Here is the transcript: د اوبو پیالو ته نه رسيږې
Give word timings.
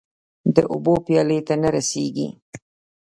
د 0.55 0.57
اوبو 0.71 0.93
پیالو 1.05 1.37
ته 1.47 1.53
نه 1.61 1.69
رسيږې 1.75 2.27